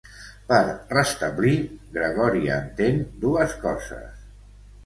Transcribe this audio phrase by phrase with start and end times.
[0.51, 0.61] Per
[0.95, 1.53] "restablir",
[1.97, 4.21] Gregori entén dues coses.